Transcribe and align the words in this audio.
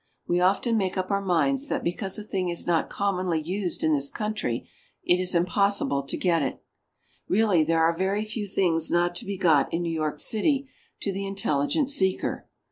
We 0.27 0.39
often 0.39 0.79
make 0.79 0.97
up 0.97 1.11
our 1.11 1.21
minds 1.21 1.67
that 1.67 1.83
because 1.83 2.17
a 2.17 2.23
thing 2.23 2.49
is 2.49 2.65
not 2.65 2.89
commonly 2.89 3.39
used 3.39 3.83
in 3.83 3.93
this 3.93 4.09
country, 4.09 4.67
it 5.03 5.19
is 5.21 5.35
impossible 5.35 6.01
to 6.07 6.17
get 6.17 6.41
it. 6.41 6.63
Really 7.27 7.63
there 7.63 7.83
are 7.83 7.95
very 7.95 8.25
few 8.25 8.47
things 8.47 8.89
not 8.89 9.13
to 9.17 9.25
be 9.25 9.37
got 9.37 9.71
in 9.71 9.83
New 9.83 9.93
York 9.93 10.19
City 10.19 10.67
to 11.01 11.11
the 11.13 11.27
intelligent 11.27 11.91
seeker. 11.91 12.47